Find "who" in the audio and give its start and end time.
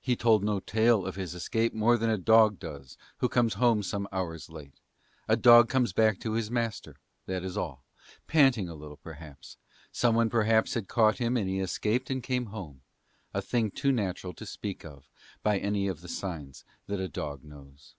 3.18-3.28